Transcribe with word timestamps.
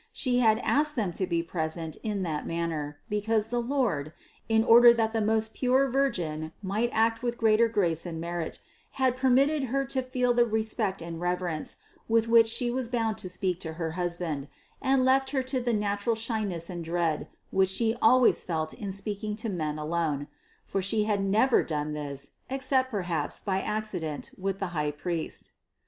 She 0.11 0.39
had 0.39 0.57
asked 0.63 0.95
them 0.95 1.13
to 1.13 1.27
be 1.27 1.43
present 1.43 1.95
in 2.01 2.23
that 2.23 2.47
man 2.47 2.69
ner, 2.71 2.97
because 3.07 3.49
the 3.49 3.61
Lord, 3.61 4.11
in 4.49 4.63
order 4.63 4.95
that 4.95 5.13
the 5.13 5.21
most 5.21 5.53
pure 5.53 5.87
Vir 5.87 6.11
580 6.11 6.13
CITY 6.15 6.25
OF 6.25 6.41
GOD 6.41 6.41
gin 6.41 6.51
might 6.67 6.89
act 6.91 7.21
with 7.21 7.37
greater 7.37 7.67
grace 7.67 8.07
and 8.07 8.19
merit, 8.19 8.59
had 8.93 9.15
per 9.15 9.29
mitted 9.29 9.65
her 9.65 9.85
to 9.85 10.01
feel 10.01 10.33
the 10.33 10.43
respect 10.43 11.03
and 11.03 11.21
reverence, 11.21 11.75
with 12.07 12.27
which 12.27 12.47
She 12.47 12.71
was 12.71 12.89
bound 12.89 13.19
to 13.19 13.29
speak 13.29 13.59
to 13.59 13.73
her 13.73 13.91
husband 13.91 14.47
and 14.81 15.05
left 15.05 15.29
her 15.29 15.43
to 15.43 15.61
the 15.61 15.71
natural 15.73 16.15
shyness 16.15 16.67
and 16.67 16.83
dread, 16.83 17.27
which 17.51 17.69
She 17.69 17.95
always 18.01 18.41
felt 18.41 18.73
in 18.73 18.91
speaking 18.91 19.35
to 19.35 19.49
men 19.49 19.77
alone; 19.77 20.27
for 20.65 20.81
She 20.81 21.03
had 21.03 21.23
never 21.23 21.61
done 21.61 21.93
this, 21.93 22.31
except 22.49 22.89
perhaps 22.89 23.39
by 23.39 23.61
accident 23.61 24.31
with 24.35 24.57
the 24.57 24.69
highpriest. 24.73 25.51